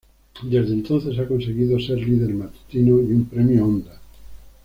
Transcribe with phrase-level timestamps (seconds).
[0.41, 3.99] Desde entonces, ha conseguido ser líder matutino y un Premio Ondas.